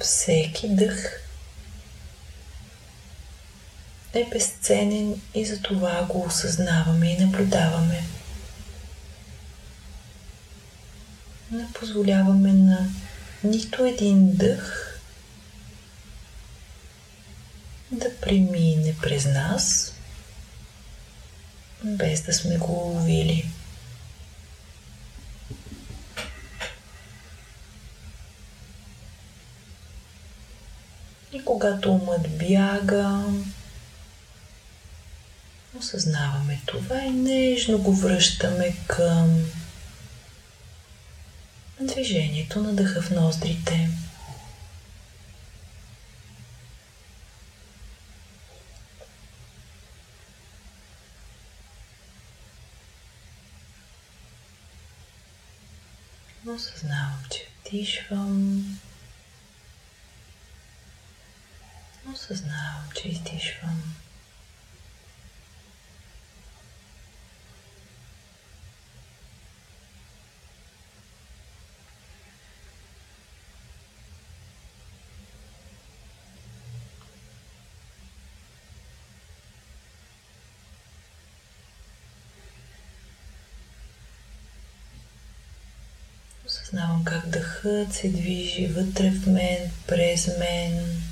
[0.00, 1.22] Всеки дъх
[4.14, 8.04] е безценен и за това го осъзнаваме и наблюдаваме.
[11.50, 12.88] Не позволяваме на
[13.44, 14.86] нито един дъх
[17.92, 19.94] да премине през нас,
[21.84, 23.46] без да сме го уловили.
[31.32, 33.24] И когато умът бяга,
[35.78, 39.50] Осъзнаваме това и нежно го връщаме към
[41.80, 43.88] движението на дъха в ноздрите.
[56.60, 58.64] Осъзнавам, че вдишвам.
[62.12, 63.94] Осъзнавам, че издишвам.
[86.70, 91.02] Осъзнавам как дъхът се движи вътре в мен, през мен,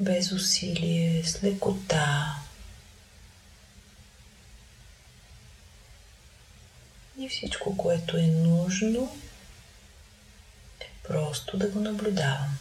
[0.00, 2.36] без усилие, с лекота.
[7.18, 9.18] И всичко, което е нужно,
[10.80, 12.58] е просто да го наблюдавам.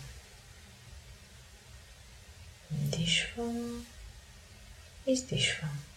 [2.71, 3.85] Дишвам,
[5.07, 5.90] издишвам.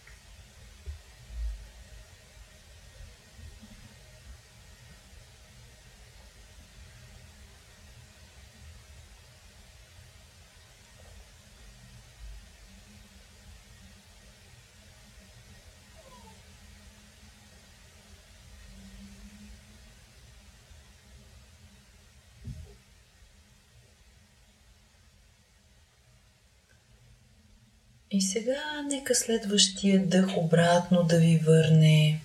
[28.15, 32.21] И сега нека следващия дъх обратно да ви върне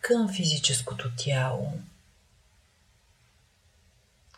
[0.00, 1.72] към физическото тяло,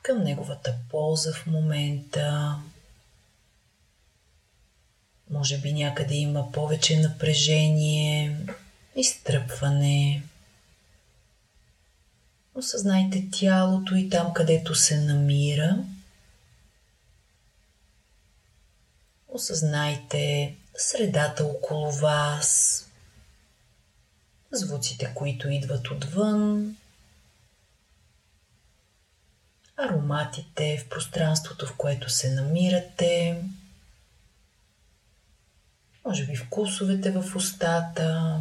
[0.03, 2.57] към неговата полза в момента.
[5.30, 8.37] Може би някъде има повече напрежение,
[8.97, 10.22] изтръпване.
[12.55, 15.85] Осъзнайте тялото и там, където се намира.
[19.28, 22.81] Осъзнайте средата около вас,
[24.53, 26.77] звуците, които идват отвън,
[29.77, 33.43] ароматите в пространството, в което се намирате,
[36.07, 38.41] може би вкусовете в устата.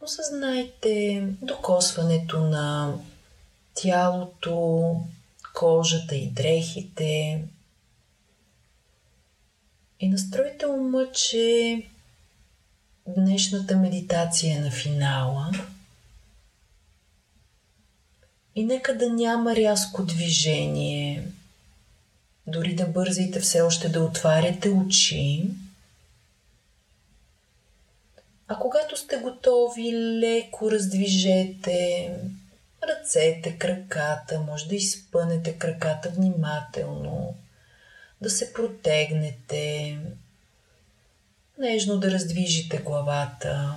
[0.00, 2.94] Осъзнайте докосването на
[3.74, 4.96] тялото,
[5.54, 7.44] кожата и дрехите,
[10.02, 11.82] и настройте ума, че
[13.06, 15.52] днешната медитация е на финала.
[18.54, 21.24] И нека да няма рязко движение,
[22.46, 25.44] дори да бързайте все още да отваряте очи.
[28.48, 32.10] А когато сте готови, леко раздвижете
[32.82, 37.34] ръцете, краката, може да изпънете краката внимателно
[38.22, 39.98] да се протегнете,
[41.58, 43.74] нежно да раздвижите главата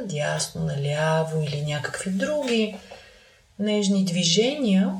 [0.00, 2.76] надясно, наляво или някакви други
[3.58, 4.96] нежни движения.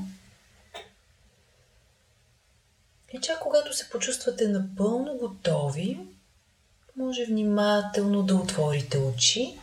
[3.13, 5.99] И чак когато се почувствате напълно готови,
[6.97, 9.59] може внимателно да отворите очи.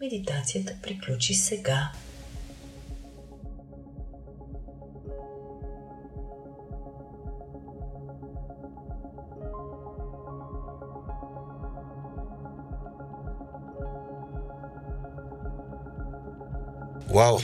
[0.00, 1.92] Медитацията приключи сега.
[17.16, 17.38] Вау!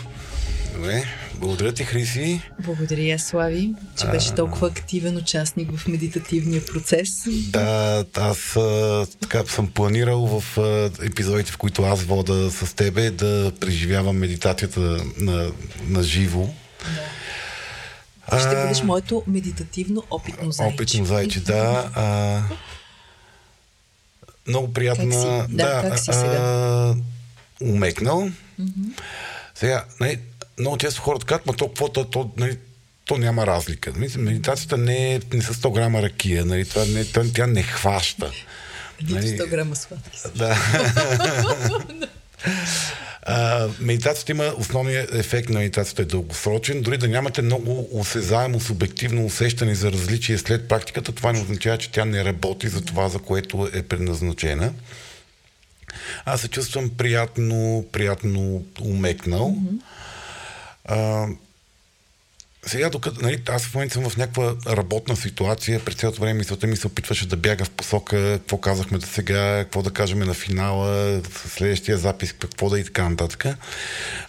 [0.74, 1.04] Добре,
[1.34, 2.40] благодаря ти, Хриси.
[2.58, 7.08] Благодаря, Слави, че беше толкова активен участник в медитативния процес.
[7.28, 13.10] Да, аз а, така съм планирал в а, епизодите, в които аз вода с тебе,
[13.10, 14.80] да преживявам медитацията
[15.18, 15.52] на,
[15.88, 16.48] на живо.
[18.30, 18.40] Да.
[18.40, 20.74] Ще бъдеш моето медитативно опитно зайче.
[20.74, 21.90] Опитно зайче, да.
[21.94, 22.42] А,
[24.48, 25.04] много приятна.
[25.04, 25.56] Как си?
[25.56, 26.38] Да, да как си сега?
[26.38, 26.94] А,
[27.62, 28.30] умекнал.
[28.60, 29.00] Mm-hmm.
[29.62, 30.18] Сега, нали,
[30.58, 32.58] много често хората казват, ма то какво, то, то, нали,
[33.04, 33.92] то няма разлика.
[33.96, 37.62] Нали, медитацията не е не са 100 грама ракия, нали, това не, тя, тя не
[37.62, 38.30] хваща.
[39.02, 40.18] Нали, 100 грама сладки.
[40.34, 40.56] Да.
[43.26, 46.82] А, медитацията има основния ефект на медитацията е дългосрочен.
[46.82, 51.90] Дори да нямате много осезаемо, субективно усещане за различие след практиката, това не означава, че
[51.90, 54.72] тя не работи за това, за което е предназначена
[56.24, 59.57] аз се чувствам приятно, приятно умекнал.
[59.57, 59.80] Mm-hmm.
[60.84, 61.26] А,
[62.66, 66.66] сега, докато нали, аз в момента съм в някаква работна ситуация, през цялото време мисълта
[66.66, 70.34] ми се опитваше да бяга в посока какво казахме до сега, какво да кажем на
[70.34, 73.47] финала, следващия запис, какво да и така нататък.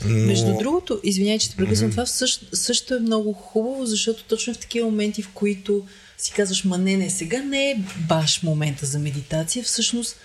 [0.06, 0.28] Но...
[0.28, 1.94] Между другото, извиняй, че те прекъсвам, mm-hmm.
[1.94, 5.86] това също, също е много хубаво, защото точно в такива моменти, в които
[6.18, 10.16] си казваш, ма не, не, сега не е баш момента за медитация, всъщност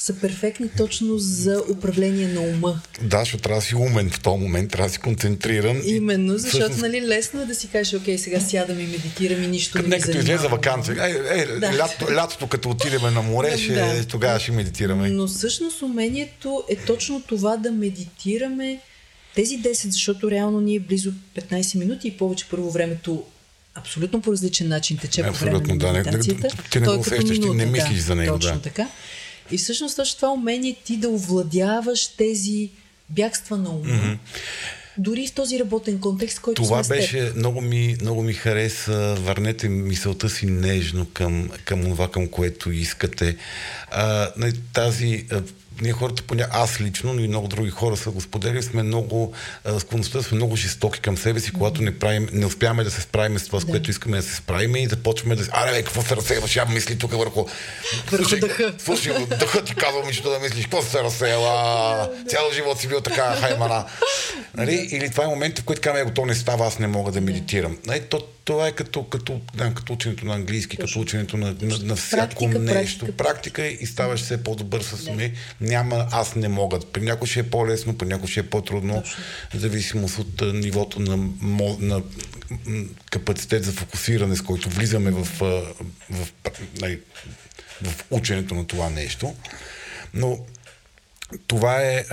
[0.00, 2.80] са перфектни точно за управление на ума.
[3.02, 5.82] Да, защото трябва да си умен в този момент, трябва да си концентриран.
[5.84, 6.82] Именно, защото всъщност...
[6.82, 10.00] нали, лесно е да си кажеш, окей, сега сядам и медитирам и нищо не ми
[10.00, 10.96] като излезе вакансия.
[11.06, 11.76] Е, е, да.
[11.76, 14.04] лято, лятото, като отидем на море, ще, да.
[14.04, 15.10] тогава ще медитираме.
[15.10, 18.80] Но всъщност умението е точно това да медитираме
[19.34, 23.24] тези 10, защото реално ние близо 15 минути и повече първо времето
[23.74, 26.48] абсолютно по различен начин тече по време на медитацията.
[26.56, 28.38] Да, ти не го е усещаш, ти не мислиш да, за него.
[28.38, 28.62] Точно да.
[28.62, 28.88] така.
[29.50, 32.70] И всъщност точно това умение ти да овладяваш тези
[33.10, 33.84] бягства на ума.
[33.84, 34.18] Mm-hmm.
[34.98, 39.68] Дори в този работен контекст, който Това сме беше, много ми, много ми хареса, върнете
[39.68, 43.36] мисълта си нежно към, към това, към което искате.
[43.90, 44.30] А,
[44.72, 45.26] тази
[45.80, 46.46] ние хората, поня...
[46.50, 49.32] аз лично, но и много други хора са го споделили, сме много,
[49.78, 53.38] склонността сме много жестоки към себе си, когато не, правим, не успяваме да се справим
[53.38, 53.70] с това, с да.
[53.70, 55.48] което искаме да се справим и започваме да...
[55.50, 56.56] Аре, бе, какво се разсейваш?
[56.56, 57.44] Я мисли тук върху...
[58.10, 58.74] Върху дъха.
[58.78, 62.10] Слушай, дъха ти казва ми, да мислиш, какво се разсейва?
[62.28, 63.84] Цял живот си бил така хаймана.
[64.56, 64.88] Нали?
[64.92, 67.78] Или това е момент, в който казваме, то не става, аз не мога да медитирам.
[67.86, 68.00] Нали?
[68.00, 71.96] То, това е като, като, да, като ученето на английски, като ученето на, на, на
[71.96, 72.98] всяко практика, нещо.
[72.98, 75.32] Практика, практика и ставаш все по-добър с уми.
[75.68, 76.80] Няма, аз не мога.
[76.92, 79.02] При някой ще е по-лесно, при някой ще е по-трудно.
[79.54, 81.28] В зависимост от нивото на,
[81.80, 82.02] на,
[83.10, 85.64] капацитет за фокусиране, с който влизаме в, в,
[86.10, 86.28] в,
[87.82, 89.34] в ученето на това нещо.
[90.14, 90.38] Но
[91.46, 92.04] това е,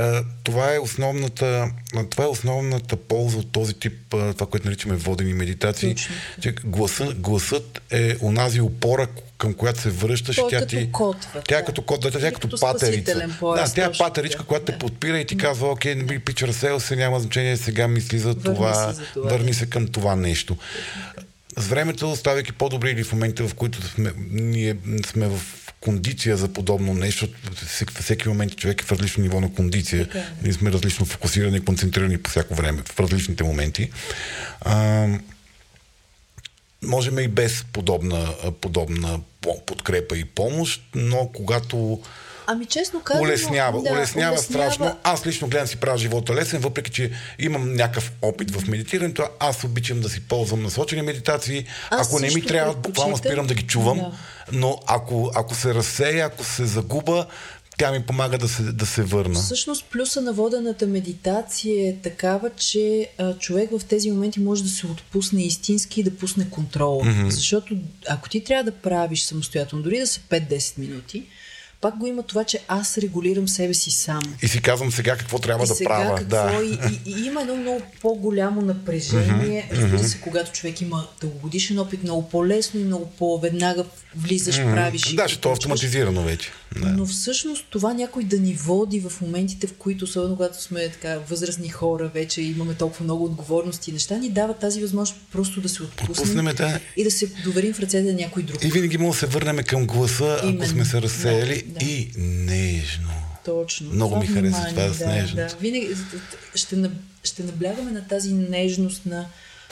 [0.44, 1.72] това е основната,
[2.10, 6.16] това е основната полза от този тип, това, което наричаме водени медитации, Точно.
[6.42, 9.08] че гласът, гласът е онази опора,
[9.38, 10.36] към която се връщаш.
[10.36, 11.42] Той тя като ти, котва.
[11.48, 13.30] Тя е като кот, да, тя е като патерица.
[13.40, 14.48] Пояс, да, тя е патеричка, да.
[14.48, 17.88] която те подпира и ти казва, окей, не би пич разсел се, няма значение, сега
[17.88, 20.58] мисли за това, за това, върни се към това нещо.
[21.58, 25.42] С времето, ставайки по-добри или в момента, в които сме, ние сме в
[25.86, 27.28] кондиция за подобно нещо.
[27.68, 30.06] Всеки, всеки момент човек е в различно ниво на кондиция.
[30.06, 30.24] Okay.
[30.44, 33.92] Ние сме различно фокусирани концентрирани по всяко време, в различните моменти.
[34.62, 35.08] А,
[36.84, 39.20] можем и без подобна, подобна
[39.66, 42.02] подкрепа и помощ, но когато
[42.48, 43.24] Ами честно казвам.
[43.24, 44.98] Улеснява, да, улеснява, улеснява страшно.
[45.04, 49.24] Аз лично гледам си правя живота лесен, въпреки че имам някакъв опит в медитирането.
[49.40, 51.66] Аз обичам да си ползвам насочени медитации.
[51.90, 53.98] Аз ако не ми трябва, буквално спирам да ги чувам.
[53.98, 54.12] Да.
[54.52, 57.26] Но ако, ако се разсея, ако се загуба,
[57.78, 59.40] тя ми помага да се, да се върна.
[59.40, 64.70] Всъщност плюса на водената медитация е такава, че а, човек в тези моменти може да
[64.70, 67.02] се отпусне истински и да пусне контрол.
[67.02, 67.30] Mm-hmm.
[67.30, 67.78] Защото
[68.10, 71.24] ако ти трябва да правиш самостоятелно, дори да са 5-10 минути,
[71.82, 74.22] пак го има това, че аз регулирам себе си сам.
[74.42, 76.16] И си казвам сега какво трябва и да сега правя.
[76.16, 76.62] Какво да.
[76.64, 79.70] И, и, и има едно много по-голямо напрежение.
[79.72, 79.78] Mm-hmm.
[79.78, 84.74] Разбира се, когато човек има дългогодишен опит, много по-лесно и много по-веднага влизаш, mm-hmm.
[84.74, 85.14] правиш.
[85.14, 86.52] Да, защото е автоматизирано вече.
[86.82, 86.88] Да.
[86.88, 91.20] Но всъщност това някой да ни води в моментите, в които, особено когато сме така
[91.30, 95.70] възрастни хора, вече имаме толкова много отговорности и неща, ни дава тази възможност просто да
[95.70, 96.80] се отпуснем да.
[96.98, 98.64] и да се доверим в ръцете на някой друг.
[98.64, 100.60] И винаги може да се върнем към гласа, Именно.
[100.60, 101.86] ако сме се разсеяли да, да.
[101.86, 103.10] и нежно.
[103.46, 103.90] Точно.
[103.94, 105.36] Много ми харесва това с нежност.
[105.36, 105.58] Да.
[105.62, 105.90] Винаги
[106.56, 106.90] ще,
[107.24, 109.26] ще наблягаме на тази нежност на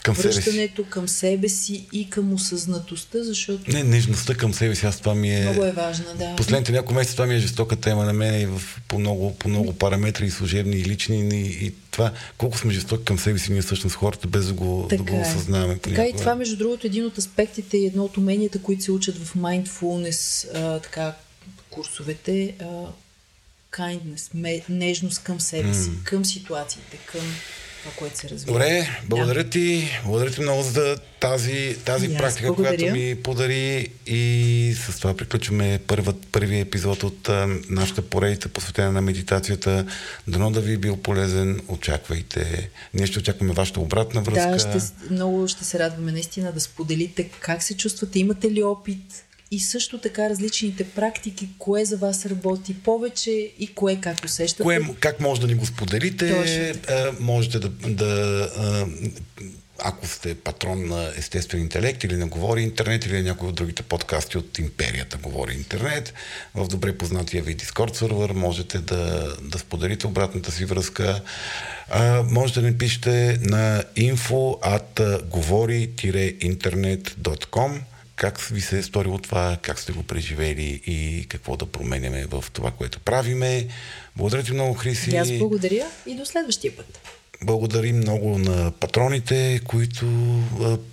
[0.04, 3.72] към връщането себе към себе си и към осъзнатостта, защото...
[3.72, 5.42] Не, нежността към себе си, аз това ми е...
[5.42, 6.36] Много е важна, да.
[6.36, 9.50] Последните няколко месеца това ми е жестока тема на мен и в, по, много, по
[9.50, 13.52] много параметри, и служебни, и лични, и, и това, колко сме жестоки към себе си
[13.52, 15.22] ние всъщност хората, без да го, така да го е.
[15.22, 15.78] осъзнаваме.
[15.78, 19.18] Така и това, между другото, един от аспектите и едно от уменията, които се учат
[19.18, 21.14] в mindfulness, а, така,
[21.74, 22.66] курсовете, а,
[23.72, 26.04] kindness, нежност към себе си, mm.
[26.04, 27.22] към ситуациите, към
[27.84, 28.54] това, което се развива.
[28.54, 29.50] Добре, благодаря да.
[29.50, 29.90] ти.
[30.04, 32.78] Благодаря ти много за тази, тази yes, практика, благодаря.
[32.78, 38.92] която ми подари и с това приключваме първият, първия епизод от а, нашата поредица, посветена
[38.92, 39.86] на медитацията.
[40.28, 41.62] Дано да ви е бил полезен.
[41.68, 42.70] Очаквайте.
[42.94, 44.70] Ние ще очакваме вашата обратна връзка.
[44.70, 49.26] Да, ще, много ще се радваме наистина да споделите как се чувствате, имате ли опит,
[49.54, 54.64] и също така различните практики, кое за вас работи повече и кое как усещате.
[54.64, 56.74] Кое, как може да ни го споделите?
[56.90, 58.50] А, можете да, да
[59.80, 64.38] ако сте патрон на естествен интелект или на Говори Интернет или някой от другите подкасти
[64.38, 66.14] от империята Говори Интернет,
[66.56, 71.22] в добре познатия ви Discord сервер можете да, да споделите обратната си връзка.
[71.90, 77.80] А, може да ни пишете на info at говори-интернет.com
[78.16, 82.46] как ви се е сторило това, как сте го преживели и какво да променяме в
[82.54, 83.68] това, което правиме.
[84.16, 85.12] Благодаря ти много, Хриси.
[85.12, 87.00] И аз благодаря и до следващия път.
[87.42, 90.06] Благодарим много на патроните, които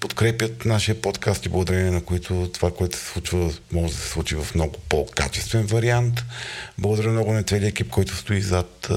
[0.00, 4.34] подкрепят нашия подкаст и благодарение на които това, което се случва, може да се случи
[4.34, 6.24] в много по-качествен вариант.
[6.78, 8.88] Благодаря много на целият екип, който стои зад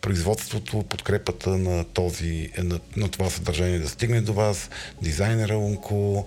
[0.00, 4.70] производството, подкрепата на, този, на, на това съдържание да стигне до вас,
[5.02, 6.26] дизайнера Унко,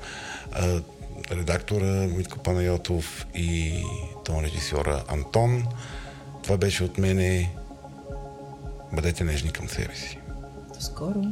[1.31, 3.83] редактора Митко Панайотов и
[4.25, 5.65] тон режисьора Антон.
[6.43, 7.51] Това беше от мене.
[8.93, 10.19] Бъдете нежни към себе си.
[10.75, 11.23] До скоро!